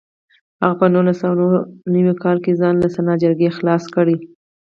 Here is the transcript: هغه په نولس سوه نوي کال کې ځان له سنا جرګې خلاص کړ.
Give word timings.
هغه 0.61 0.75
په 0.79 0.85
نولس 0.93 1.17
سوه 1.23 1.61
نوي 1.93 2.13
کال 2.23 2.37
کې 2.43 2.57
ځان 2.61 2.75
له 2.83 2.87
سنا 2.95 3.13
جرګې 3.23 3.55
خلاص 3.57 3.83
کړ. 3.95 4.07